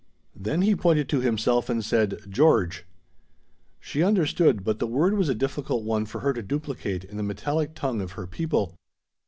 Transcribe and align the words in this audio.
Then 0.35 0.63
he 0.63 0.75
pointed 0.75 1.07
to 1.09 1.21
himself 1.21 1.69
and 1.69 1.85
said, 1.85 2.21
"George." 2.27 2.87
She 3.79 4.01
understood, 4.01 4.63
but 4.63 4.79
the 4.79 4.87
word 4.87 5.15
was 5.15 5.29
a 5.29 5.35
difficult 5.35 5.83
one 5.83 6.07
for 6.07 6.21
her 6.21 6.33
to 6.33 6.41
duplicate 6.41 7.03
in 7.03 7.17
the 7.17 7.21
metallic 7.21 7.75
tongue 7.75 8.01
of 8.01 8.13
her 8.13 8.25
people. 8.25 8.75